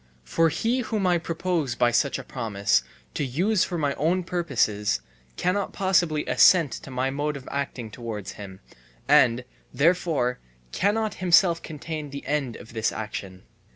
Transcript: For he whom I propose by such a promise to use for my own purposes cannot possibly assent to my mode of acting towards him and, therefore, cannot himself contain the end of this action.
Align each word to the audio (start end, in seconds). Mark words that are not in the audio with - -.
For 0.23 0.49
he 0.49 0.79
whom 0.79 1.05
I 1.05 1.19
propose 1.19 1.75
by 1.75 1.91
such 1.91 2.17
a 2.17 2.23
promise 2.23 2.81
to 3.13 3.23
use 3.23 3.63
for 3.63 3.77
my 3.77 3.93
own 3.93 4.23
purposes 4.23 5.01
cannot 5.37 5.73
possibly 5.73 6.25
assent 6.25 6.71
to 6.71 6.89
my 6.89 7.11
mode 7.11 7.37
of 7.37 7.47
acting 7.51 7.91
towards 7.91 8.31
him 8.31 8.61
and, 9.07 9.45
therefore, 9.71 10.39
cannot 10.71 11.13
himself 11.21 11.61
contain 11.61 12.09
the 12.09 12.25
end 12.25 12.55
of 12.55 12.73
this 12.73 12.91
action. 12.91 13.43